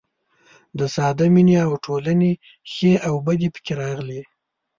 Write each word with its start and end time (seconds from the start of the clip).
د 0.77 0.79
ساده 0.95 1.25
مینې 1.33 1.55
او 1.65 1.71
ټولنې 1.85 2.31
ښې 2.73 2.93
او 3.07 3.15
بدې 3.25 3.47
پکې 3.55 3.73
راغلي. 3.81 4.21